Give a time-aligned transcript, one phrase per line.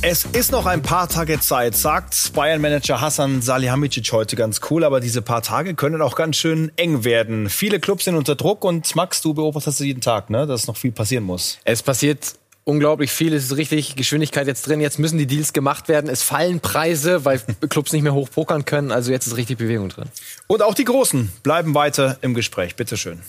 [0.00, 5.00] Es ist noch ein paar Tage Zeit, sagt Bayern-Manager Hassan Salihamidzic heute ganz cool, aber
[5.00, 7.48] diese paar Tage können auch ganz schön eng werden.
[7.48, 10.92] Viele Clubs sind unter Druck und Max, du beobachtest jeden Tag, ne, dass noch viel
[10.92, 11.58] passieren muss.
[11.64, 13.34] Es passiert unglaublich viel.
[13.34, 14.80] Es ist richtig Geschwindigkeit jetzt drin.
[14.80, 16.08] Jetzt müssen die Deals gemacht werden.
[16.08, 18.92] Es fallen Preise, weil Clubs nicht mehr hoch pokern können.
[18.92, 20.08] Also jetzt ist richtig Bewegung drin.
[20.46, 22.76] Und auch die Großen bleiben weiter im Gespräch.
[22.76, 23.22] Bitteschön.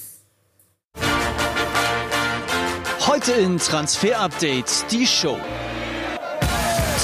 [3.08, 5.40] Heute in Transfer Update die Show.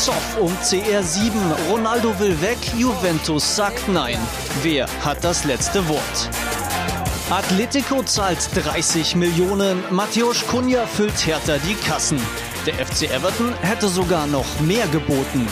[0.04, 1.32] Zoff um CR7.
[1.72, 4.18] Ronaldo will weg, Juventus sagt nein.
[4.62, 6.30] Wer hat das letzte Wort?
[7.30, 12.20] Atletico zahlt 30 Millionen, Matthäus Kunja füllt härter die Kassen.
[12.66, 15.48] Der FC Everton hätte sogar noch mehr geboten.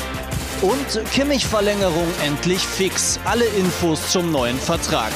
[0.62, 3.20] Und Kimmich-Verlängerung endlich fix.
[3.24, 5.14] Alle Infos zum neuen Vertrag.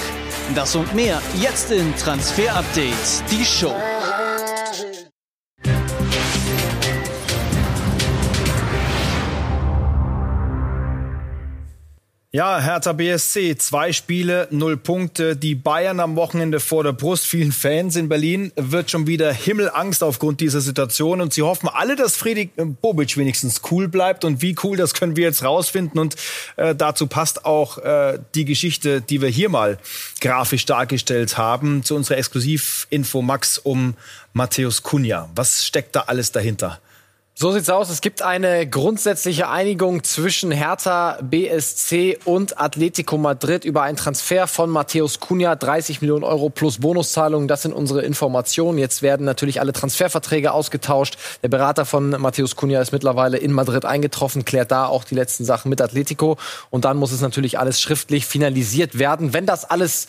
[0.55, 3.75] Das und mehr jetzt in Transfer Update, die Show.
[12.33, 15.37] Ja, Hertha BSC, zwei Spiele, null Punkte.
[15.37, 17.25] Die Bayern am Wochenende vor der Brust.
[17.25, 21.21] Vielen Fans in Berlin wird schon wieder Himmelangst aufgrund dieser Situation.
[21.21, 24.25] Und sie hoffen alle, dass Friedrich Bobic wenigstens cool bleibt.
[24.25, 26.01] Und wie cool, das können wir jetzt rausfinden.
[26.01, 26.17] Und
[26.57, 29.77] äh, dazu passt auch äh, die Geschichte, die wir hier mal
[30.19, 33.93] grafisch dargestellt haben, zu unserer Exklusivinfo Max um
[34.33, 35.29] Matthäus Kunja.
[35.33, 36.81] Was steckt da alles dahinter?
[37.39, 37.91] So sieht's aus.
[37.91, 44.71] Es gibt eine grundsätzliche Einigung zwischen Hertha BSC und Atletico Madrid über einen Transfer von
[44.71, 47.47] Matthäus Cunha, 30 Millionen Euro plus Bonuszahlungen.
[47.47, 48.79] Das sind unsere Informationen.
[48.79, 51.19] Jetzt werden natürlich alle Transferverträge ausgetauscht.
[51.43, 55.45] Der Berater von Matthäus Cunha ist mittlerweile in Madrid eingetroffen, klärt da auch die letzten
[55.45, 56.39] Sachen mit Atletico.
[56.71, 59.33] Und dann muss es natürlich alles schriftlich finalisiert werden.
[59.33, 60.07] Wenn das alles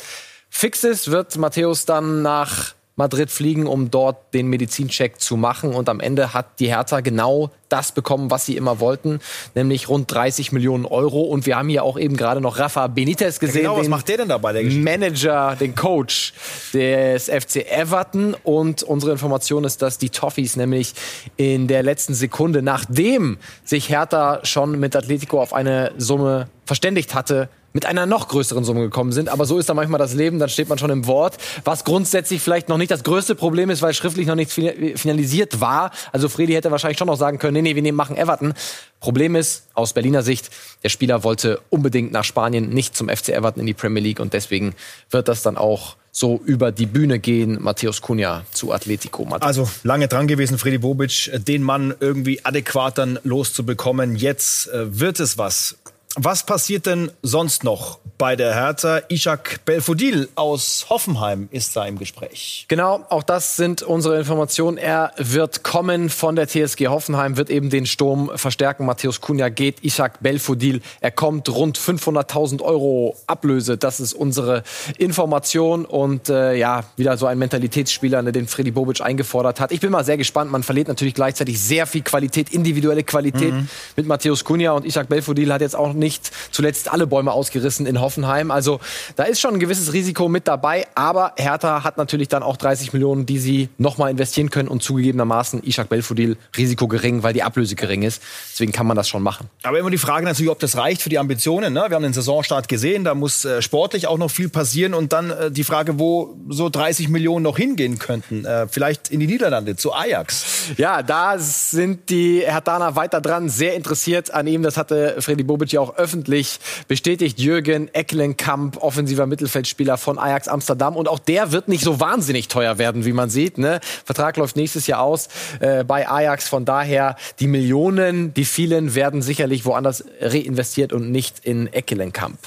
[0.48, 5.72] fix ist, wird Matthäus dann nach Madrid fliegen, um dort den Medizincheck zu machen.
[5.72, 9.20] Und am Ende hat die Hertha genau das bekommen, was sie immer wollten,
[9.54, 11.22] nämlich rund 30 Millionen Euro.
[11.22, 13.64] Und wir haben hier auch eben gerade noch Rafa Benitez gesehen.
[13.64, 14.52] Ja, genau, was macht der denn dabei?
[14.52, 16.32] Der Manager, den Coach
[16.72, 18.34] des FC Everton.
[18.42, 20.94] Und unsere Information ist, dass die Toffees nämlich
[21.36, 27.48] in der letzten Sekunde, nachdem sich Hertha schon mit Atletico auf eine Summe verständigt hatte,
[27.72, 29.28] mit einer noch größeren Summe gekommen sind.
[29.28, 32.40] Aber so ist da manchmal das Leben, dann steht man schon im Wort, was grundsätzlich
[32.40, 35.90] vielleicht noch nicht das größte Problem ist, weil schriftlich noch nichts finalisiert war.
[36.12, 38.54] Also Fredi hätte wahrscheinlich schon noch sagen können, nee, nee, wir nehmen, machen Everton.
[39.00, 40.50] Problem ist, aus Berliner Sicht,
[40.82, 44.32] der Spieler wollte unbedingt nach Spanien, nicht zum FC Everton in die Premier League und
[44.32, 44.74] deswegen
[45.10, 49.44] wird das dann auch so über die Bühne gehen, Matthäus Cunha zu Atletico Madrid.
[49.44, 54.16] Also lange dran gewesen, Freddy Bobic, den Mann irgendwie adäquat dann loszubekommen.
[54.16, 55.76] Jetzt äh, wird es was.
[56.16, 59.00] Was passiert denn sonst noch bei der Hertha?
[59.08, 62.66] Ishak Belfodil aus Hoffenheim ist da im Gespräch.
[62.68, 64.76] Genau, auch das sind unsere Informationen.
[64.76, 68.84] Er wird kommen von der TSG Hoffenheim, wird eben den Sturm verstärken.
[68.84, 70.82] Matthäus Kunja geht, Ishak Belfodil.
[71.00, 73.78] Er kommt rund 500.000 Euro Ablöse.
[73.78, 74.64] Das ist unsere
[74.98, 75.84] Information.
[75.84, 79.70] Und äh, ja, wieder so ein Mentalitätsspieler, ne, den Freddy Bobic eingefordert hat.
[79.70, 80.50] Ich bin mal sehr gespannt.
[80.50, 83.68] Man verliert natürlich gleichzeitig sehr viel Qualität, individuelle Qualität mhm.
[83.94, 84.72] mit Matthäus Kunja.
[84.72, 88.07] Und Ishak Belfodil hat jetzt auch nicht zuletzt alle Bäume ausgerissen in Hoffenheim.
[88.50, 88.80] Also
[89.16, 90.86] da ist schon ein gewisses Risiko mit dabei.
[90.94, 94.68] Aber Hertha hat natürlich dann auch 30 Millionen, die sie nochmal investieren können.
[94.68, 98.22] Und zugegebenermaßen Ishak Belfodil Risiko gering, weil die Ablöse gering ist.
[98.52, 99.48] Deswegen kann man das schon machen.
[99.62, 101.72] Aber immer die Frage natürlich, ob das reicht für die Ambitionen.
[101.72, 101.84] Ne?
[101.88, 104.94] Wir haben den Saisonstart gesehen, da muss äh, sportlich auch noch viel passieren.
[104.94, 108.44] Und dann äh, die Frage, wo so 30 Millionen noch hingehen könnten.
[108.44, 110.72] Äh, vielleicht in die Niederlande, zu Ajax.
[110.76, 114.62] Ja, da sind die Hertaner weiter dran, sehr interessiert an ihm.
[114.62, 117.38] Das hatte Freddy Bobic ja auch öffentlich bestätigt.
[117.38, 120.96] Jürgen Ecklenkamp, offensiver Mittelfeldspieler von Ajax Amsterdam.
[120.96, 123.58] Und auch der wird nicht so wahnsinnig teuer werden, wie man sieht.
[123.58, 123.80] Ne?
[124.04, 125.28] Vertrag läuft nächstes Jahr aus
[125.58, 126.48] äh, bei Ajax.
[126.48, 132.38] Von daher, die Millionen, die vielen werden sicherlich woanders reinvestiert und nicht in Ecklenkamp.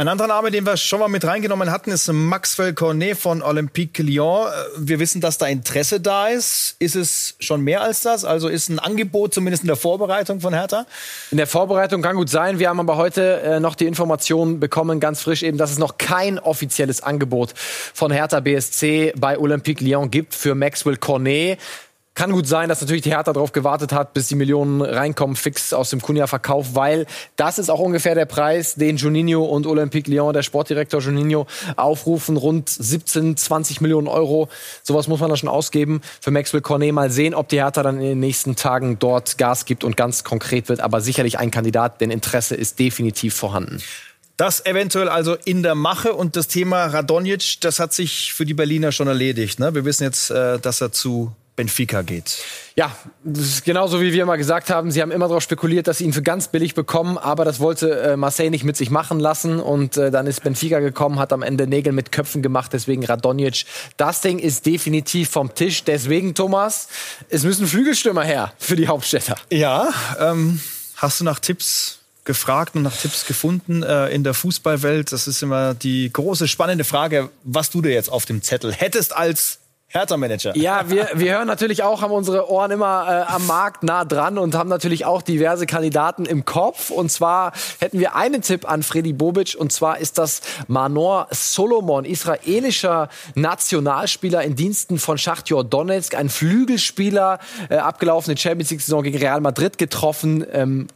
[0.00, 4.02] Ein anderer Name, den wir schon mal mit reingenommen hatten, ist Maxwell Cornet von Olympique
[4.02, 4.46] Lyon.
[4.78, 6.74] Wir wissen, dass da Interesse da ist.
[6.78, 8.24] Ist es schon mehr als das?
[8.24, 10.86] Also ist ein Angebot zumindest in der Vorbereitung von Hertha?
[11.32, 12.58] In der Vorbereitung kann gut sein.
[12.58, 15.98] Wir haben aber heute äh, noch die Information bekommen, ganz frisch eben, dass es noch
[15.98, 21.58] kein offizielles Angebot von Hertha BSC bei Olympique Lyon gibt für Maxwell Cornet.
[22.14, 25.72] Kann gut sein, dass natürlich die Hertha darauf gewartet hat, bis die Millionen reinkommen, fix
[25.72, 30.32] aus dem Kunja-Verkauf, weil das ist auch ungefähr der Preis, den Juninho und Olympique Lyon,
[30.32, 31.46] der Sportdirektor Juninho,
[31.76, 32.36] aufrufen.
[32.36, 34.48] Rund 17, 20 Millionen Euro.
[34.82, 36.92] Sowas muss man da schon ausgeben für Maxwell Cornet.
[36.92, 40.24] Mal sehen, ob die Hertha dann in den nächsten Tagen dort Gas gibt und ganz
[40.24, 40.80] konkret wird.
[40.80, 43.80] Aber sicherlich ein Kandidat, denn Interesse ist definitiv vorhanden.
[44.36, 48.54] Das eventuell also in der Mache und das Thema Radonjic, das hat sich für die
[48.54, 49.60] Berliner schon erledigt.
[49.60, 49.74] Ne?
[49.74, 52.38] Wir wissen jetzt, äh, dass er zu Benfica geht.
[52.74, 54.90] Ja, das ist genauso wie wir immer gesagt haben.
[54.90, 58.00] Sie haben immer darauf spekuliert, dass sie ihn für ganz billig bekommen, aber das wollte
[58.00, 59.60] äh, Marseille nicht mit sich machen lassen.
[59.60, 63.66] Und äh, dann ist Benfica gekommen, hat am Ende Nägel mit Köpfen gemacht, deswegen Radonjic.
[63.98, 65.84] Das Ding ist definitiv vom Tisch.
[65.84, 66.88] Deswegen, Thomas,
[67.28, 69.36] es müssen Flügelstürmer her für die Hauptstädter.
[69.50, 70.62] Ja, ähm,
[70.96, 75.12] hast du nach Tipps gefragt und nach Tipps gefunden äh, in der Fußballwelt?
[75.12, 79.14] Das ist immer die große spannende Frage, was du dir jetzt auf dem Zettel hättest
[79.14, 79.59] als
[79.92, 80.56] Hertha-Manager.
[80.56, 84.38] Ja, wir, wir hören natürlich auch, haben unsere Ohren immer äh, am Markt nah dran
[84.38, 86.90] und haben natürlich auch diverse Kandidaten im Kopf.
[86.90, 92.04] Und zwar hätten wir einen Tipp an Freddy Bobic und zwar ist das Manor Solomon,
[92.04, 99.40] israelischer Nationalspieler in Diensten von Schachtjor Donetsk, ein Flügelspieler, äh, abgelaufene Champions League-Saison gegen Real
[99.40, 100.86] Madrid getroffen, ähm,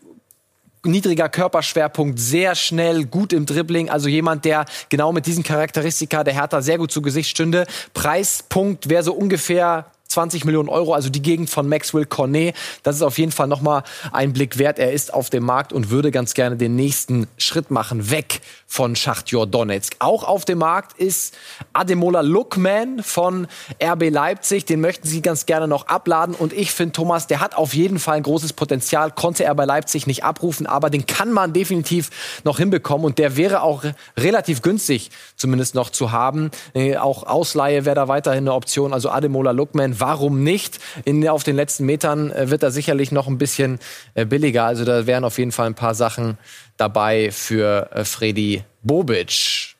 [0.84, 3.90] niedriger Körperschwerpunkt, sehr schnell, gut im Dribbling.
[3.90, 7.66] Also jemand, der genau mit diesen Charakteristika der Hertha sehr gut zu Gesicht stünde.
[7.92, 12.54] Preispunkt wäre so ungefähr 20 Millionen Euro, also die Gegend von Maxwell Cornet.
[12.82, 14.78] Das ist auf jeden Fall nochmal ein Blick wert.
[14.78, 18.96] Er ist auf dem Markt und würde ganz gerne den nächsten Schritt machen, weg von
[18.96, 19.96] Schachtjor Donetsk.
[20.00, 21.34] Auch auf dem Markt ist
[21.72, 23.46] Ademola Lookman von
[23.82, 24.64] RB Leipzig.
[24.64, 26.34] Den möchten sie ganz gerne noch abladen.
[26.34, 29.10] Und ich finde, Thomas, der hat auf jeden Fall ein großes Potenzial.
[29.12, 32.10] Konnte er bei Leipzig nicht abrufen, aber den kann man definitiv
[32.44, 33.06] noch hinbekommen.
[33.06, 33.84] Und der wäre auch
[34.18, 36.50] relativ günstig zumindest noch zu haben.
[36.74, 38.92] Äh, auch Ausleihe wäre da weiterhin eine Option.
[38.92, 40.78] Also Ademola Lookman warum nicht?
[41.04, 43.78] In, auf den letzten Metern äh, wird er sicherlich noch ein bisschen
[44.14, 44.64] äh, billiger.
[44.64, 46.38] Also da wären auf jeden Fall ein paar Sachen
[46.76, 49.73] dabei für äh, Freddy Bobic.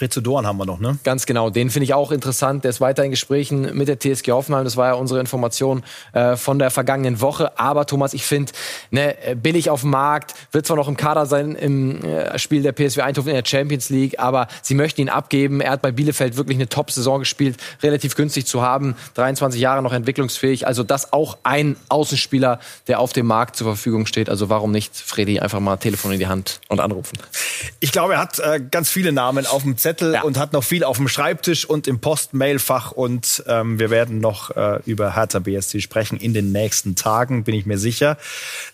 [0.00, 0.98] Rizzo Dorn haben wir noch, ne?
[1.04, 2.64] Ganz genau, den finde ich auch interessant.
[2.64, 4.64] Der ist weiter in Gesprächen mit der TSG Hoffenheim.
[4.64, 7.58] Das war ja unsere Information äh, von der vergangenen Woche.
[7.58, 8.52] Aber Thomas, ich finde,
[8.90, 12.72] ne, billig auf dem Markt, wird zwar noch im Kader sein im äh, Spiel der
[12.72, 15.60] PSW Eindhoven in der Champions League, aber sie möchten ihn abgeben.
[15.60, 19.92] Er hat bei Bielefeld wirklich eine Top-Saison gespielt, relativ günstig zu haben, 23 Jahre noch
[19.92, 20.66] entwicklungsfähig.
[20.66, 22.58] Also das auch ein Außenspieler,
[22.88, 24.28] der auf dem Markt zur Verfügung steht.
[24.28, 27.18] Also warum nicht Freddy einfach mal Telefon in die Hand und anrufen?
[27.78, 30.22] Ich glaube, er hat äh, ganz viele Namen auf dem Zettel ja.
[30.22, 32.92] und hat noch viel auf dem Schreibtisch und im Post-Mail-Fach.
[32.92, 37.54] Und ähm, wir werden noch äh, über Hertha BSC sprechen in den nächsten Tagen, bin
[37.54, 38.16] ich mir sicher.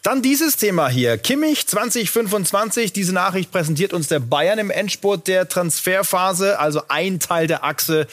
[0.05, 1.19] Dann dieses Thema hier.
[1.19, 2.93] Kimmich 2025.
[2.93, 6.61] Diese Nachricht präsentiert uns der Bayern im Endspurt der Transferphase.
[6.61, 8.07] Also ein Teil der Achse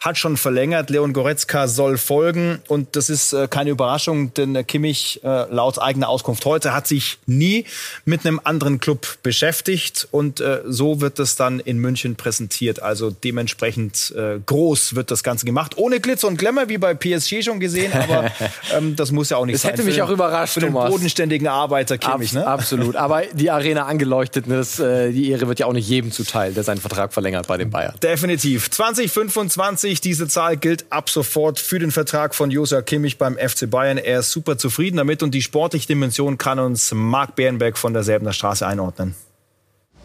[0.00, 0.90] hat schon verlängert.
[0.90, 2.60] Leon Goretzka soll folgen.
[2.66, 7.18] Und das ist äh, keine Überraschung, denn Kimmich äh, laut eigener Auskunft heute hat sich
[7.26, 7.64] nie
[8.04, 10.08] mit einem anderen Club beschäftigt.
[10.10, 12.82] Und äh, so wird es dann in München präsentiert präsentiert.
[12.82, 15.76] Also dementsprechend äh, groß wird das Ganze gemacht.
[15.76, 18.30] Ohne Glitzer und Glamour, wie bei PSG schon gesehen, aber
[18.76, 19.72] ähm, das muss ja auch nicht das sein.
[19.72, 20.90] Das hätte mich den, auch überrascht, Für den Thomas.
[20.90, 22.46] bodenständigen Arbeiter Kimmich, Abs ne?
[22.46, 22.96] Absolut.
[22.96, 26.52] Aber die Arena angeleuchtet, ne, das, äh, die Ehre wird ja auch nicht jedem zuteil,
[26.52, 27.94] der seinen Vertrag verlängert bei den Bayern.
[28.02, 28.70] Definitiv.
[28.70, 33.98] 2025, diese Zahl gilt ab sofort für den Vertrag von Josa Kimmich beim FC Bayern.
[33.98, 38.02] Er ist super zufrieden damit und die sportliche Dimension kann uns Marc Bärenberg von der
[38.02, 39.14] Selbener Straße einordnen.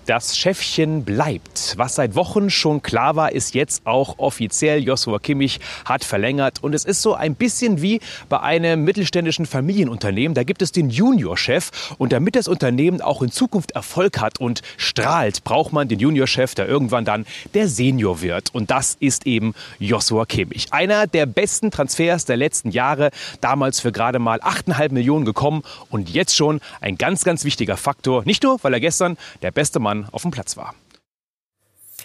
[0.05, 1.73] Das Chefchen bleibt.
[1.77, 4.83] Was seit Wochen schon klar war, ist jetzt auch offiziell.
[4.83, 6.61] Joshua Kimmich hat verlängert.
[6.61, 7.99] Und es ist so ein bisschen wie
[8.29, 10.35] bei einem mittelständischen Familienunternehmen.
[10.35, 11.95] Da gibt es den Juniorchef.
[11.97, 16.53] Und damit das Unternehmen auch in Zukunft Erfolg hat und strahlt, braucht man den Juniorchef,
[16.53, 17.25] der irgendwann dann
[17.55, 18.53] der Senior wird.
[18.53, 20.67] Und das ist eben Joshua Kimmich.
[20.71, 23.09] Einer der besten Transfers der letzten Jahre.
[23.41, 25.63] Damals für gerade mal 8,5 Millionen gekommen.
[25.89, 28.21] Und jetzt schon ein ganz, ganz wichtiger Faktor.
[28.25, 30.73] Nicht nur, weil er gestern der beste Mann Mann auf dem Platz war.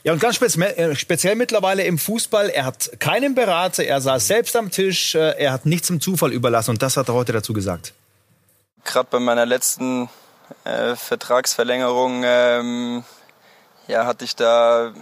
[0.02, 4.26] Ja, und ganz speziell, äh, speziell mittlerweile im Fußball, er hat keinen Berater, er saß
[4.26, 7.32] selbst am Tisch, äh, er hat nichts im Zufall überlassen und das hat er heute
[7.32, 7.92] dazu gesagt.
[8.85, 10.09] Gerade bei meiner letzten
[10.64, 13.04] äh, Vertragsverlängerung ähm,
[13.88, 14.94] ja, hatte ich da,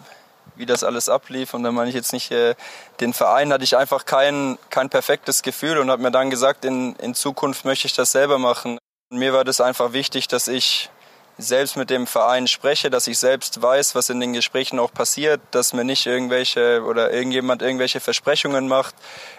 [0.56, 2.56] wie das alles ablief und da meine ich jetzt nicht äh,
[2.98, 6.96] den Verein, hatte ich einfach kein, kein perfektes Gefühl und habe mir dann gesagt, in,
[6.96, 8.78] in Zukunft möchte ich das selber machen.
[9.10, 10.90] Und mir war das einfach wichtig, dass ich
[11.38, 15.40] selbst mit dem Verein spreche, dass ich selbst weiß, was in den Gesprächen auch passiert,
[15.52, 18.94] dass mir nicht irgendwelche oder irgendjemand irgendwelche Versprechungen macht,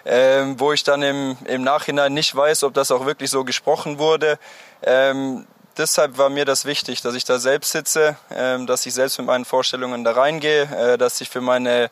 [0.06, 3.98] ähm, wo ich dann im, im Nachhinein nicht weiß, ob das auch wirklich so gesprochen
[3.98, 4.38] wurde.
[4.82, 9.18] Ähm, deshalb war mir das wichtig, dass ich da selbst sitze, ähm, dass ich selbst
[9.18, 11.90] mit meinen Vorstellungen da reingehe, äh, dass ich für meine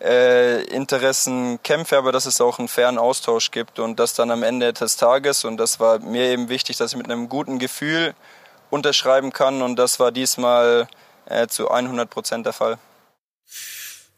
[0.00, 4.44] äh, Interessen kämpfe, aber dass es auch einen fairen Austausch gibt und das dann am
[4.44, 8.14] Ende des Tages, und das war mir eben wichtig, dass ich mit einem guten Gefühl
[8.70, 9.62] unterschreiben kann.
[9.62, 10.88] Und das war diesmal
[11.26, 12.78] äh, zu 100 Prozent der Fall.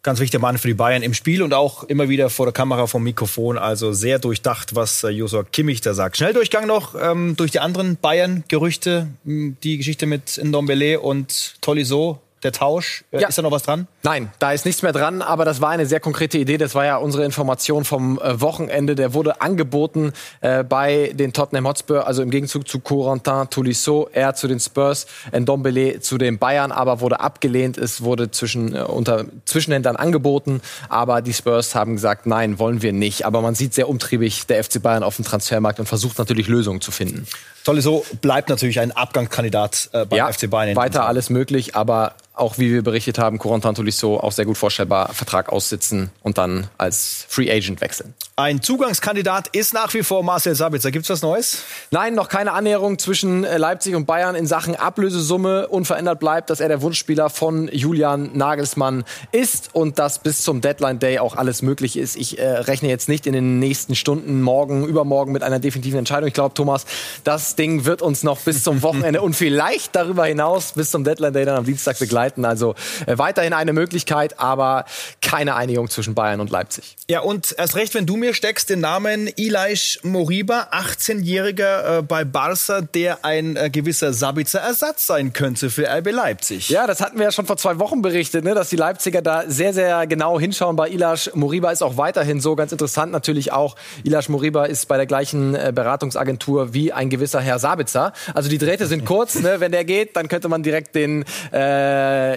[0.02, 2.86] Ganz wichtiger Mann für die Bayern im Spiel und auch immer wieder vor der Kamera
[2.86, 3.58] vom Mikrofon.
[3.58, 6.16] Also sehr durchdacht, was äh, Josua Kimmich da sagt.
[6.16, 9.08] Schnelldurchgang noch ähm, durch die anderen Bayern-Gerüchte.
[9.24, 13.04] Die Geschichte mit Ndombele und Tolisso der Tausch.
[13.10, 13.28] Äh, ja.
[13.28, 13.86] Ist da noch was dran?
[14.02, 16.56] Nein, da ist nichts mehr dran, aber das war eine sehr konkrete Idee.
[16.56, 18.94] Das war ja unsere Information vom äh, Wochenende.
[18.94, 24.34] Der wurde angeboten äh, bei den Tottenham Hotspur, also im Gegenzug zu Corentin Tolisso, er
[24.34, 27.76] zu den Spurs, Ndombele zu den Bayern, aber wurde abgelehnt.
[27.76, 32.92] Es wurde zwischen, äh, unter Zwischenhändlern angeboten, aber die Spurs haben gesagt, nein, wollen wir
[32.92, 33.26] nicht.
[33.26, 36.80] Aber man sieht sehr umtriebig der FC Bayern auf dem Transfermarkt und versucht natürlich Lösungen
[36.80, 37.26] zu finden.
[37.64, 40.76] Tolisso bleibt natürlich ein Abgangskandidat äh, beim ja, FC Bayern.
[40.76, 45.12] Weiter alles möglich, aber auch wie wir berichtet haben, Corentin Tolisso auch sehr gut vorstellbar,
[45.12, 48.14] Vertrag aussitzen und dann als Free Agent wechseln.
[48.36, 50.90] Ein Zugangskandidat ist nach wie vor Marcel Sabitzer.
[50.90, 51.58] Gibt es was Neues?
[51.90, 55.68] Nein, noch keine Annäherung zwischen äh, Leipzig und Bayern in Sachen Ablösesumme.
[55.68, 60.98] Unverändert bleibt, dass er der Wunschspieler von Julian Nagelsmann ist und dass bis zum Deadline
[60.98, 62.16] Day auch alles möglich ist.
[62.16, 66.28] Ich äh, rechne jetzt nicht in den nächsten Stunden, morgen, übermorgen mit einer definitiven Entscheidung.
[66.28, 66.86] Ich glaube, Thomas,
[67.24, 71.34] das Ding wird uns noch bis zum Wochenende und vielleicht darüber hinaus bis zum Deadline
[71.34, 72.19] Day dann am Dienstag begleiten.
[72.44, 72.74] Also
[73.06, 74.84] äh, weiterhin eine Möglichkeit, aber
[75.20, 76.96] keine Einigung zwischen Bayern und Leipzig.
[77.08, 82.24] Ja, und erst recht, wenn du mir steckst den Namen Ilaish Moriba, 18-Jähriger äh, bei
[82.24, 86.68] Barca, der ein äh, gewisser Sabitzer Ersatz sein könnte für RB Leipzig.
[86.68, 89.44] Ja, das hatten wir ja schon vor zwei Wochen berichtet, ne, dass die Leipziger da
[89.46, 90.76] sehr, sehr genau hinschauen.
[90.76, 93.76] Bei Ilaish Moriba ist auch weiterhin so ganz interessant natürlich auch.
[94.04, 98.12] Ilaish Moriba ist bei der gleichen äh, Beratungsagentur wie ein gewisser Herr Sabitzer.
[98.34, 99.36] Also die Drähte sind kurz.
[99.36, 101.56] ne, wenn der geht, dann könnte man direkt den äh,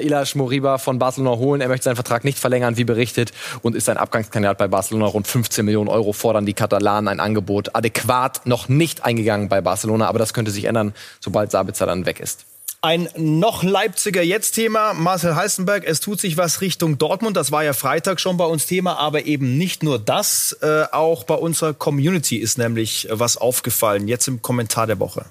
[0.02, 1.62] Ilaish Moriba von Barcelona holen.
[1.62, 5.06] Er möchte seinen Vertrag nicht verlängern, wie berichtet, und ist ein Abgangskandidat bei Barcelona.
[5.06, 7.76] Rund 15 Millionen Millionen Euro fordern die Katalanen ein Angebot.
[7.76, 12.20] Adäquat noch nicht eingegangen bei Barcelona, aber das könnte sich ändern, sobald Sabitzer dann weg
[12.20, 12.46] ist.
[12.82, 17.38] Ein noch Leipziger Jetzt-Thema, Marcel Heißenberg, es tut sich was Richtung Dortmund.
[17.38, 20.58] Das war ja Freitag schon bei uns Thema, aber eben nicht nur das.
[20.62, 24.08] Äh, auch bei unserer Community ist nämlich was aufgefallen.
[24.08, 25.26] Jetzt im Kommentar der Woche.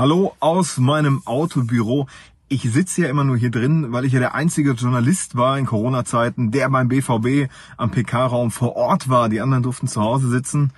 [0.00, 2.06] Hallo aus meinem Autobüro
[2.52, 5.66] ich sitze ja immer nur hier drin, weil ich ja der einzige Journalist war in
[5.66, 9.28] Corona-Zeiten, der beim BVB am PK-Raum vor Ort war.
[9.28, 10.72] Die anderen durften zu Hause sitzen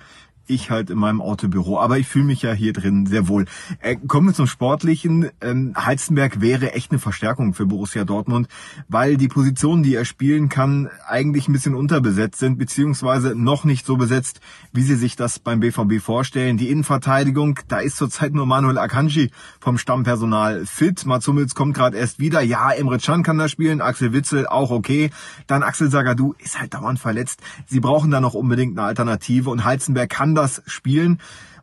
[0.47, 1.79] ich halt in meinem Autobüro.
[1.79, 3.45] Aber ich fühle mich ja hier drin sehr wohl.
[3.79, 5.29] Äh, kommen wir zum Sportlichen.
[5.41, 8.47] Ähm, Heizenberg wäre echt eine Verstärkung für Borussia Dortmund,
[8.87, 13.85] weil die Positionen, die er spielen kann, eigentlich ein bisschen unterbesetzt sind, beziehungsweise noch nicht
[13.85, 16.57] so besetzt, wie sie sich das beim BVB vorstellen.
[16.57, 21.05] Die Innenverteidigung, da ist zurzeit nur Manuel Akanji vom Stammpersonal fit.
[21.05, 22.41] Mats Hummels kommt gerade erst wieder.
[22.41, 25.09] Ja, Emre Can kann da spielen, Axel Witzel auch okay.
[25.47, 27.41] Dann Axel Sagadou ist halt dauernd verletzt.
[27.67, 31.19] Sie brauchen da noch unbedingt eine Alternative und Heizenberg kann anders spielen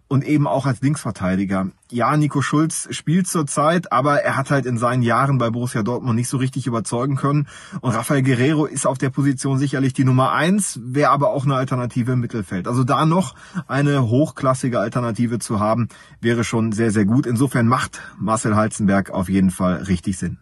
[0.07, 1.69] und eben auch als Linksverteidiger.
[1.91, 6.15] Ja, Nico Schulz spielt zurzeit, aber er hat halt in seinen Jahren bei Borussia Dortmund
[6.15, 7.49] nicht so richtig überzeugen können.
[7.81, 11.57] Und Rafael Guerrero ist auf der Position sicherlich die Nummer eins, wäre aber auch eine
[11.57, 12.69] Alternative im Mittelfeld.
[12.69, 13.35] Also da noch
[13.67, 15.89] eine hochklassige Alternative zu haben,
[16.21, 17.27] wäre schon sehr, sehr gut.
[17.27, 20.39] Insofern macht Marcel Halzenberg auf jeden Fall richtig Sinn.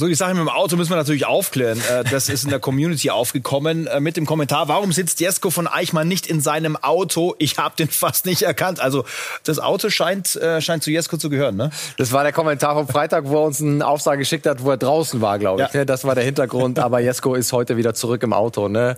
[0.00, 1.78] So, die Sache mit dem Auto müssen wir natürlich aufklären.
[1.78, 5.66] Äh, das ist in der Community aufgekommen äh, mit dem Kommentar, warum sitzt Jesko von
[5.66, 7.34] Eichmann nicht in seinem Auto?
[7.36, 8.80] Ich habe den fast nicht erkannt.
[8.80, 9.04] Also
[9.44, 11.70] das Auto scheint, äh, scheint zu Jesko zu gehören, ne?
[11.98, 14.78] Das war der Kommentar vom Freitag, wo er uns einen Aufsage geschickt hat, wo er
[14.78, 15.74] draußen war, glaube ich.
[15.74, 15.80] Ja.
[15.80, 15.84] Ne?
[15.84, 16.78] Das war der Hintergrund.
[16.78, 18.68] Aber Jesko ist heute wieder zurück im Auto.
[18.68, 18.96] Ne?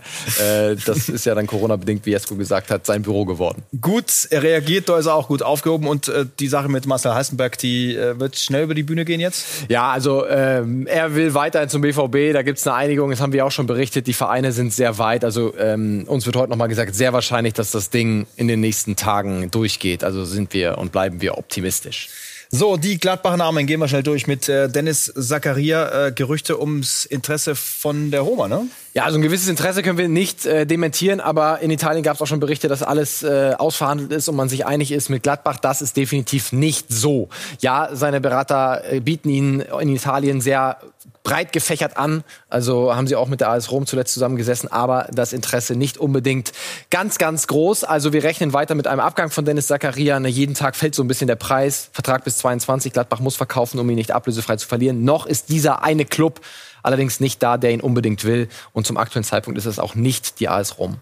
[0.85, 3.63] Das ist ja dann Corona-bedingt, wie Jesko gesagt hat, sein Büro geworden.
[3.81, 5.85] Gut, er reagiert, da ist er auch gut aufgehoben.
[5.85, 9.45] Und die Sache mit Marcel Heißenberg, die wird schnell über die Bühne gehen jetzt?
[9.67, 12.33] Ja, also ähm, er will weiterhin zum BVB.
[12.33, 13.09] Da gibt es eine Einigung.
[13.09, 14.05] Das haben wir auch schon berichtet.
[14.05, 15.25] Die Vereine sind sehr weit.
[15.25, 18.95] Also ähm, uns wird heute nochmal gesagt, sehr wahrscheinlich, dass das Ding in den nächsten
[18.95, 20.03] Tagen durchgeht.
[20.03, 22.09] Also sind wir und bleiben wir optimistisch.
[22.55, 26.09] So, die Gladbacher Namen gehen wir schnell durch mit äh, Dennis Zakaria.
[26.09, 28.67] Äh, Gerüchte ums Interesse von der Roma, ne?
[28.93, 32.21] Ja, also ein gewisses Interesse können wir nicht äh, dementieren, aber in Italien gab es
[32.21, 35.57] auch schon Berichte, dass alles äh, ausverhandelt ist und man sich einig ist mit Gladbach.
[35.57, 37.27] Das ist definitiv nicht so.
[37.59, 40.77] Ja, seine Berater äh, bieten ihn in Italien sehr
[41.23, 42.23] breit gefächert an.
[42.49, 46.51] Also haben sie auch mit der AS Rom zuletzt zusammengesessen, aber das Interesse nicht unbedingt
[46.89, 47.85] ganz, ganz groß.
[47.85, 50.19] Also wir rechnen weiter mit einem Abgang von Dennis Zakaria.
[50.19, 51.89] Jeden Tag fällt so ein bisschen der Preis.
[51.93, 52.93] Vertrag bis 22.
[52.93, 55.03] Gladbach muss verkaufen, um ihn nicht ablösefrei zu verlieren.
[55.03, 56.41] Noch ist dieser eine Club
[56.83, 58.49] allerdings nicht da, der ihn unbedingt will.
[58.73, 60.97] Und zum aktuellen Zeitpunkt ist es auch nicht die AS Rom.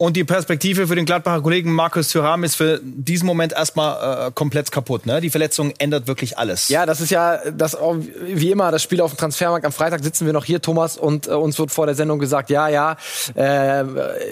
[0.00, 4.30] Und die Perspektive für den Gladbacher Kollegen Markus Thuram ist für diesen Moment erstmal äh,
[4.30, 5.06] komplett kaputt.
[5.06, 5.20] Ne?
[5.20, 6.68] Die Verletzung ändert wirklich alles.
[6.68, 7.76] Ja, das ist ja das
[8.20, 9.66] wie immer das Spiel auf dem Transfermarkt.
[9.66, 12.48] Am Freitag sitzen wir noch hier, Thomas, und äh, uns wird vor der Sendung gesagt,
[12.48, 12.96] ja, ja,
[13.34, 13.82] äh,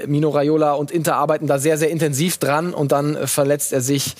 [0.06, 4.14] Mino Raiola und Inter arbeiten da sehr, sehr intensiv dran und dann verletzt er sich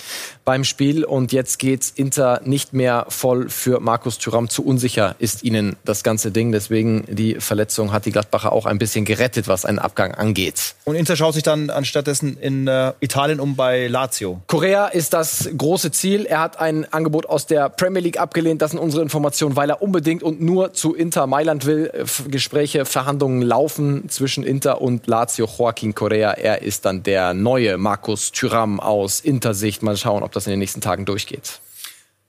[0.44, 4.48] beim Spiel und jetzt geht's Inter nicht mehr voll für Markus Thuram.
[4.48, 6.50] Zu unsicher ist ihnen das ganze Ding.
[6.50, 10.74] Deswegen die Verletzung hat die Gladbacher auch ein bisschen gerettet, was einen Abgang angeht.
[10.84, 14.40] Und Inter schaut sich dann anstattdessen in äh, Italien um bei Lazio.
[14.48, 16.26] Korea ist das große Ziel.
[16.26, 18.60] Er hat ein Angebot aus der Premier League abgelehnt.
[18.62, 21.92] Das sind unsere Informationen, weil er unbedingt und nur zu Inter Mailand will.
[22.28, 25.46] Gespräche, Verhandlungen laufen zwischen Inter und Lazio.
[25.46, 29.82] Joaquin Korea, er ist dann der neue Markus Thüram aus Intersicht.
[29.82, 31.60] Mal schauen, ob das in den nächsten Tagen durchgeht.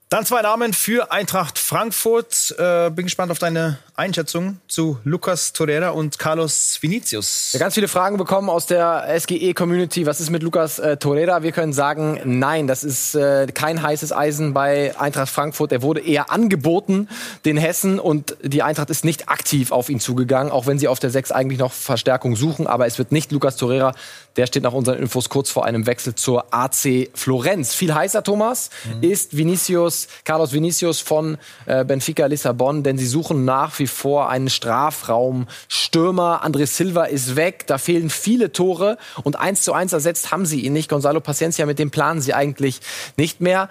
[0.10, 2.56] Dann zwei Namen für Eintracht Frankfurt.
[2.58, 7.52] Äh, bin gespannt auf deine Einschätzung zu Lucas Torreira und Carlos Vinicius.
[7.52, 10.06] Ja, ganz viele Fragen bekommen aus der SGE-Community.
[10.06, 11.44] Was ist mit Lucas äh, Torreira?
[11.44, 15.74] Wir können sagen, nein, das ist äh, kein heißes Eisen bei Eintracht Frankfurt.
[15.74, 17.10] Er wurde eher angeboten,
[17.44, 21.00] den Hessen, und die Eintracht ist nicht aktiv auf ihn zugegangen, auch wenn sie auf
[21.00, 22.66] der 6 eigentlich noch Verstärkung suchen.
[22.66, 23.94] Aber es wird nicht Lucas Torreira.
[24.38, 27.74] Der steht nach unseren Infos kurz vor einem Wechsel zur AC Florenz.
[27.74, 29.04] Viel heißer, Thomas, mhm.
[29.04, 34.50] ist Vinicius Carlos Vinicius von äh, Benfica Lissabon, denn sie suchen nach wie vor einen
[34.50, 36.46] Strafraumstürmer.
[36.46, 40.62] André Silva ist weg, da fehlen viele Tore und eins zu eins ersetzt haben sie
[40.62, 40.90] ihn nicht.
[40.90, 42.82] Gonzalo Paciencia, mit dem planen sie eigentlich
[43.18, 43.70] nicht mehr.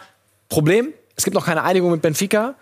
[0.49, 2.55] Problem, es gibt noch keine Einigung mit Benfica.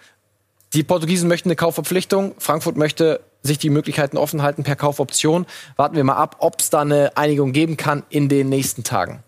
[0.72, 2.34] Die Portugiesen möchten eine Kaufverpflichtung.
[2.38, 5.46] Frankfurt möchte sich die Möglichkeiten offen halten per Kaufoption.
[5.76, 9.22] Warten wir mal ab, ob es da eine Einigung geben kann in den nächsten Tagen.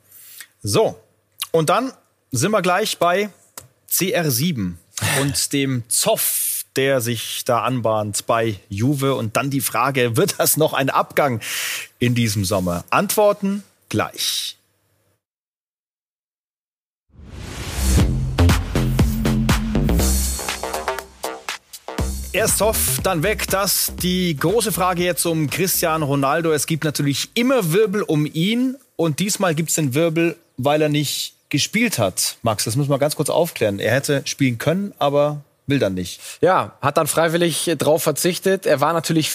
[0.63, 0.97] So,
[1.53, 1.93] und dann
[2.33, 3.31] sind wir gleich bei
[3.97, 4.75] CR7
[5.23, 9.15] und dem Zoff, der sich da anbahnt bei Juve.
[9.15, 11.41] Und dann die Frage, wird das noch ein Abgang
[11.99, 12.85] in diesem Sommer?
[12.91, 14.59] Antworten gleich.
[22.33, 23.47] Erst Hoff, dann weg.
[23.49, 26.53] Das die große Frage jetzt um Cristiano Ronaldo.
[26.53, 30.91] Es gibt natürlich immer Wirbel um ihn und diesmal gibt es den Wirbel, weil er
[30.91, 33.79] nicht gespielt hat, Max, das müssen wir ganz kurz aufklären.
[33.79, 36.21] Er hätte spielen können, aber will dann nicht.
[36.41, 38.67] Ja, hat dann freiwillig drauf verzichtet.
[38.67, 39.35] Er war natürlich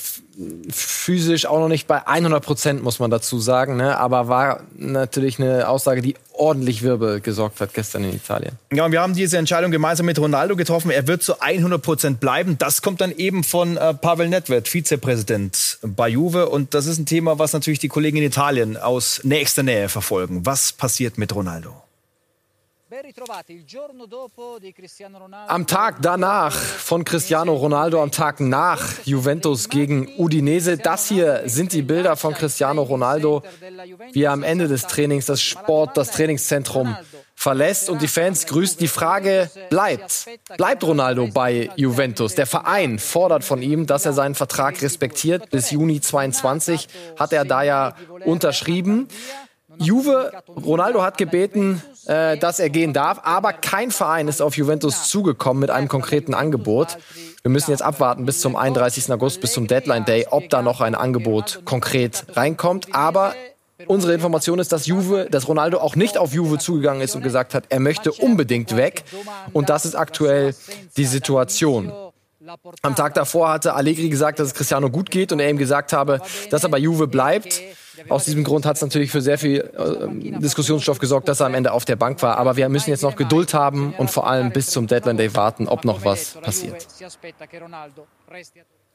[0.69, 3.75] physisch auch noch nicht bei 100 Prozent, muss man dazu sagen.
[3.75, 3.97] Ne?
[3.97, 8.53] Aber war natürlich eine Aussage, die ordentlich Wirbel gesorgt hat gestern in Italien.
[8.71, 10.89] Ja, und wir haben diese Entscheidung gemeinsam mit Ronaldo getroffen.
[10.89, 12.57] Er wird zu 100 Prozent bleiben.
[12.57, 16.49] Das kommt dann eben von äh, Pavel Nedved, Vizepräsident bei Juve.
[16.49, 20.45] Und das ist ein Thema, was natürlich die Kollegen in Italien aus nächster Nähe verfolgen.
[20.45, 21.75] Was passiert mit Ronaldo?
[25.47, 30.77] Am Tag danach von Cristiano Ronaldo, am Tag nach Juventus gegen Udinese.
[30.77, 33.43] Das hier sind die Bilder von Cristiano Ronaldo,
[34.11, 36.97] wie er am Ende des Trainings das Sport, das Trainingszentrum
[37.33, 38.81] verlässt und die Fans grüßt.
[38.81, 40.25] Die Frage bleibt,
[40.57, 42.35] bleibt Ronaldo bei Juventus?
[42.35, 45.49] Der Verein fordert von ihm, dass er seinen Vertrag respektiert.
[45.49, 49.07] Bis Juni 22 hat er da ja unterschrieben.
[49.77, 55.07] Juve, Ronaldo hat gebeten, äh, dass er gehen darf, aber kein Verein ist auf Juventus
[55.07, 56.97] zugekommen mit einem konkreten Angebot.
[57.41, 59.09] Wir müssen jetzt abwarten bis zum 31.
[59.13, 62.93] August, bis zum Deadline Day, ob da noch ein Angebot konkret reinkommt.
[62.93, 63.33] Aber
[63.87, 67.53] unsere Information ist, dass Juve, dass Ronaldo auch nicht auf Juve zugegangen ist und gesagt
[67.53, 69.05] hat, er möchte unbedingt weg.
[69.53, 70.53] Und das ist aktuell
[70.97, 71.93] die Situation.
[72.81, 75.93] Am Tag davor hatte Allegri gesagt, dass es Cristiano gut geht und er ihm gesagt
[75.93, 76.19] habe,
[76.49, 77.61] dass er bei Juve bleibt.
[78.09, 81.53] Aus diesem Grund hat es natürlich für sehr viel äh, Diskussionsstoff gesorgt, dass er am
[81.53, 82.37] Ende auf der Bank war.
[82.37, 85.67] Aber wir müssen jetzt noch Geduld haben und vor allem bis zum Deadline Day warten,
[85.67, 86.87] ob noch was passiert.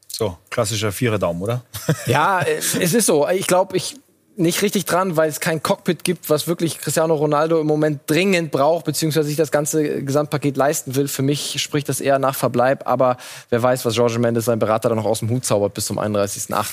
[0.09, 1.62] So, klassischer Vierer-Daumen, oder?
[2.06, 3.28] Ja, äh, es ist so.
[3.28, 3.96] Ich glaube, ich
[4.37, 8.50] nicht richtig dran, weil es kein Cockpit gibt, was wirklich Cristiano Ronaldo im Moment dringend
[8.52, 11.09] braucht, beziehungsweise sich das ganze Gesamtpaket leisten will.
[11.09, 13.16] Für mich spricht das eher nach Verbleib, aber
[13.48, 15.98] wer weiß, was Jorge Mendes, sein Berater, dann noch aus dem Hut zaubert bis zum
[15.98, 16.66] 31.8.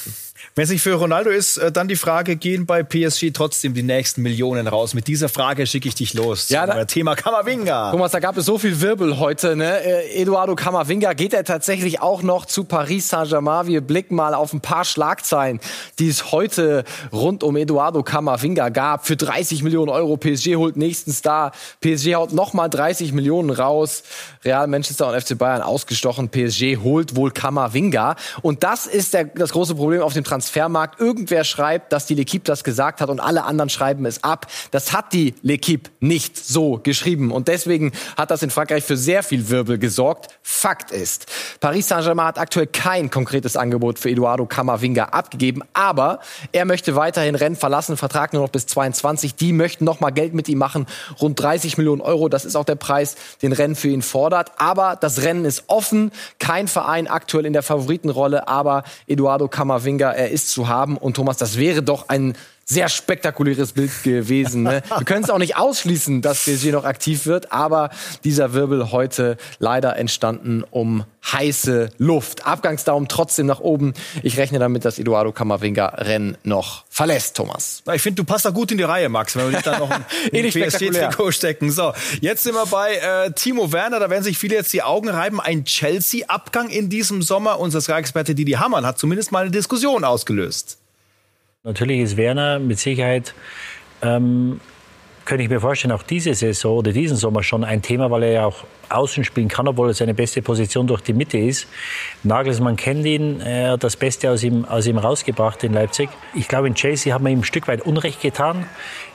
[0.55, 3.81] Wenn es nicht für Ronaldo ist, äh, dann die Frage, gehen bei PSG trotzdem die
[3.81, 4.93] nächsten Millionen raus?
[4.93, 6.49] Mit dieser Frage schicke ich dich los.
[6.49, 7.89] Ja, da, Thema Kamavinga.
[7.89, 9.55] Thomas, da gab es so viel Wirbel heute.
[9.55, 9.83] Ne?
[9.83, 13.65] Äh, Eduardo Kamavinga, geht er tatsächlich auch noch zu Paris Saint-Germain?
[13.65, 15.59] Wir blicken mal auf ein paar Schlagzeilen,
[15.97, 19.07] die es heute rund um Eduardo Kamavinga gab.
[19.07, 20.17] Für 30 Millionen Euro.
[20.17, 21.51] PSG holt nächsten Star.
[21.81, 24.03] PSG haut nochmal 30 Millionen raus.
[24.45, 26.29] Real Manchester und FC Bayern ausgestochen.
[26.29, 28.17] PSG holt wohl Kamavinga.
[28.43, 30.99] Und das ist der, das große Problem auf dem Transfermarkt.
[30.99, 34.47] Irgendwer schreibt, dass die L'Equipe das gesagt hat und alle anderen schreiben es ab.
[34.71, 37.31] Das hat die L'Equipe nicht so geschrieben.
[37.31, 40.27] Und deswegen hat das in Frankreich für sehr viel Wirbel gesorgt.
[40.41, 41.27] Fakt ist,
[41.61, 45.61] Paris Saint-Germain hat aktuell kein konkretes Angebot für Eduardo Camavinga abgegeben.
[45.73, 46.19] Aber
[46.51, 49.35] er möchte weiterhin Rennen verlassen, Vertrag nur noch bis 22.
[49.35, 50.87] Die möchten noch mal Geld mit ihm machen.
[51.21, 52.27] Rund 30 Millionen Euro.
[52.27, 54.51] Das ist auch der Preis, den Rennen für ihn fordert.
[54.57, 56.11] Aber das Rennen ist offen.
[56.39, 58.47] Kein Verein aktuell in der Favoritenrolle.
[58.47, 60.97] Aber Eduardo Camavinga er ist zu haben.
[60.97, 62.35] Und Thomas, das wäre doch ein
[62.65, 64.63] sehr spektakuläres Bild gewesen.
[64.63, 64.81] Ne?
[64.95, 67.89] Wir können es auch nicht ausschließen, dass PSG noch aktiv wird, aber
[68.23, 72.45] dieser Wirbel heute leider entstanden um heiße Luft.
[72.45, 73.93] Abgangsdaumen trotzdem nach oben.
[74.23, 77.81] Ich rechne damit, dass Eduardo Camavinga Rennen noch verlässt, Thomas.
[77.93, 79.89] Ich finde, du passt da gut in die Reihe, Max, wenn wir dich da noch
[80.31, 81.71] in PSG-Trikot stecken.
[81.71, 83.99] So, jetzt sind wir bei äh, Timo Werner.
[83.99, 85.39] Da werden sich viele jetzt die Augen reiben.
[85.39, 87.59] Ein Chelsea-Abgang in diesem Sommer.
[87.59, 90.77] Unser Sky-Experte Didi Hamann hat zumindest mal eine Diskussion ausgelöst.
[91.65, 93.33] Natürlich ist Werner mit Sicherheit,
[94.01, 94.59] ähm,
[95.23, 98.31] könnte ich mir vorstellen, auch diese Saison oder diesen Sommer schon ein Thema, weil er
[98.33, 101.67] ja auch außen spielen kann, obwohl er seine beste Position durch die Mitte ist.
[102.23, 106.09] Nagelsmann kennt ihn, er hat das Beste aus ihm, aus ihm rausgebracht in Leipzig.
[106.33, 108.67] Ich glaube, in Chelsea hat man ihm ein Stück weit Unrecht getan.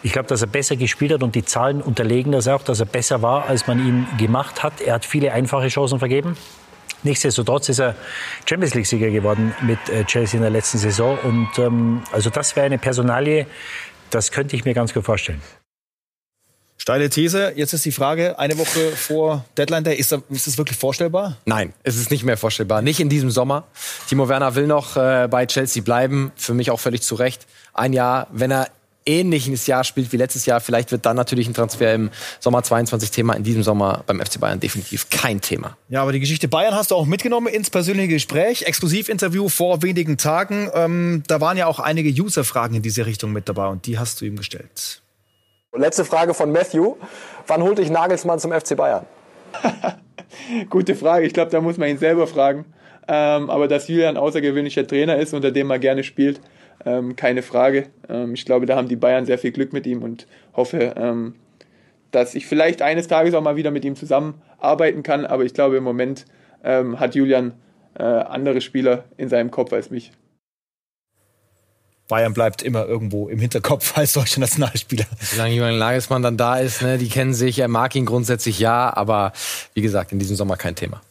[0.02, 2.86] Ich glaube, dass er besser gespielt hat und die Zahlen unterlegen das auch, dass er
[2.86, 4.80] besser war, als man ihn gemacht hat.
[4.80, 6.34] Er hat viele einfache Chancen vergeben.
[7.02, 7.94] Nichtsdestotrotz ist er
[8.48, 11.18] Champions League-Sieger geworden mit äh, Chelsea in der letzten Saison.
[11.18, 13.46] Und ähm, also das wäre eine Personalie,
[14.10, 15.40] das könnte ich mir ganz gut vorstellen.
[16.80, 17.52] Steile These.
[17.56, 21.36] Jetzt ist die Frage, eine Woche vor Deadline Day, ist, das, ist das wirklich vorstellbar?
[21.44, 22.82] Nein, es ist nicht mehr vorstellbar.
[22.82, 23.64] Nicht in diesem Sommer.
[24.08, 26.32] Timo Werner will noch äh, bei Chelsea bleiben.
[26.36, 27.46] Für mich auch völlig zu Recht.
[27.74, 28.68] Ein Jahr, wenn er
[29.08, 30.60] ähnliches Jahr spielt wie letztes Jahr.
[30.60, 33.34] Vielleicht wird dann natürlich ein Transfer im Sommer 22 Thema.
[33.34, 35.76] In diesem Sommer beim FC Bayern definitiv kein Thema.
[35.88, 38.62] Ja, aber die Geschichte Bayern hast du auch mitgenommen ins persönliche Gespräch.
[38.62, 40.70] Exklusivinterview vor wenigen Tagen.
[40.74, 44.20] Ähm, da waren ja auch einige User-Fragen in diese Richtung mit dabei und die hast
[44.20, 45.02] du ihm gestellt.
[45.74, 46.96] Letzte Frage von Matthew.
[47.46, 49.06] Wann holt dich Nagelsmann zum FC Bayern?
[50.70, 51.26] Gute Frage.
[51.26, 52.64] Ich glaube, da muss man ihn selber fragen.
[53.06, 56.40] Ähm, aber dass Julian ein außergewöhnlicher Trainer ist, unter dem er gerne spielt,
[56.84, 57.86] ähm, keine Frage.
[58.08, 61.34] Ähm, ich glaube, da haben die Bayern sehr viel Glück mit ihm und hoffe, ähm,
[62.10, 65.26] dass ich vielleicht eines Tages auch mal wieder mit ihm zusammenarbeiten kann.
[65.26, 66.24] Aber ich glaube, im Moment
[66.64, 67.52] ähm, hat Julian
[67.98, 70.12] äh, andere Spieler in seinem Kopf als mich.
[72.08, 75.04] Bayern bleibt immer irgendwo im Hinterkopf als deutscher Nationalspieler.
[75.20, 78.96] Solange Julian Nagelsmann dann da ist, ne, die kennen sich, er mag ihn grundsätzlich ja,
[78.96, 79.32] aber
[79.74, 81.02] wie gesagt, in diesem Sommer kein Thema.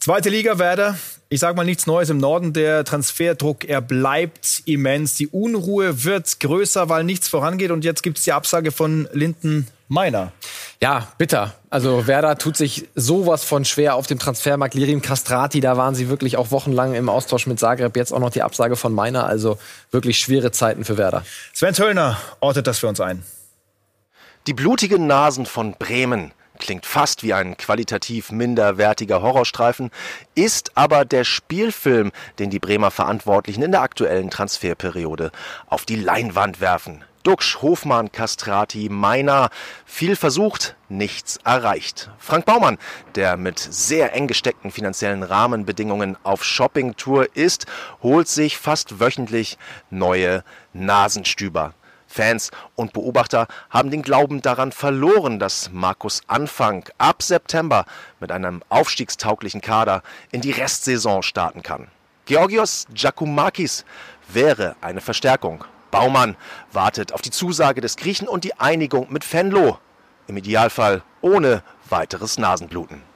[0.00, 0.96] Zweite Liga Werder.
[1.30, 2.54] Ich sage mal nichts Neues im Norden.
[2.54, 5.14] Der Transferdruck, er bleibt immens.
[5.14, 7.70] Die Unruhe wird größer, weil nichts vorangeht.
[7.70, 10.32] Und jetzt gibt es die Absage von Linden Meiner.
[10.80, 11.54] Ja, bitter.
[11.68, 14.74] Also Werder tut sich sowas von schwer auf dem Transfermarkt.
[14.74, 17.96] Lirim Castrati, da waren sie wirklich auch wochenlang im Austausch mit Zagreb.
[17.96, 19.26] Jetzt auch noch die Absage von Meiner.
[19.26, 19.58] Also
[19.90, 21.24] wirklich schwere Zeiten für Werder.
[21.52, 23.22] Sven Töllner ortet das für uns ein.
[24.46, 29.90] Die blutigen Nasen von Bremen klingt fast wie ein qualitativ minderwertiger Horrorstreifen,
[30.34, 35.30] ist aber der Spielfilm, den die Bremer Verantwortlichen in der aktuellen Transferperiode
[35.66, 37.04] auf die Leinwand werfen.
[37.24, 39.50] Duxch, Hofmann, Castrati, Meiner.
[39.84, 42.10] Viel versucht, nichts erreicht.
[42.18, 42.78] Frank Baumann,
[43.16, 47.66] der mit sehr eng gesteckten finanziellen Rahmenbedingungen auf Shoppingtour ist,
[48.02, 49.58] holt sich fast wöchentlich
[49.90, 50.42] neue
[50.72, 51.74] Nasenstüber.
[52.08, 57.84] Fans und Beobachter haben den Glauben daran verloren, dass Markus Anfang ab September
[58.18, 61.88] mit einem aufstiegstauglichen Kader in die Restsaison starten kann.
[62.24, 63.84] Georgios Giacomakis
[64.28, 65.64] wäre eine Verstärkung.
[65.90, 66.36] Baumann
[66.72, 69.78] wartet auf die Zusage des Griechen und die Einigung mit Venlo.
[70.26, 73.07] Im Idealfall ohne weiteres Nasenbluten.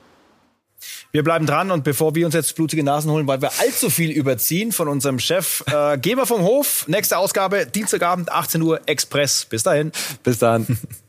[1.12, 4.10] Wir bleiben dran und bevor wir uns jetzt blutige Nasen holen, weil wir allzu viel
[4.10, 6.88] überziehen von unserem Chef, äh, gehen wir vom Hof.
[6.88, 9.44] Nächste Ausgabe, Dienstagabend, 18 Uhr, Express.
[9.44, 9.92] Bis dahin.
[10.22, 10.66] Bis dann.